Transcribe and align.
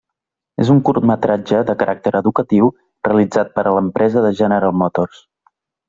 És 0.63 0.69
un 0.75 0.79
curtmetratge 0.87 1.59
de 1.67 1.75
caràcter 1.83 2.15
educatiu, 2.21 2.73
realitzat 3.09 3.55
per 3.59 3.67
a 3.67 3.75
l'empresa 3.79 4.25
General 4.43 4.75
Motors. 4.85 5.23